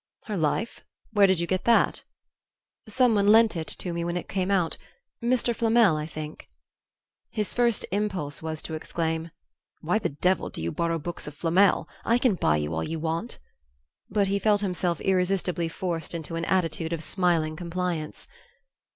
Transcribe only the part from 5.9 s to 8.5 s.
I think." His first impulse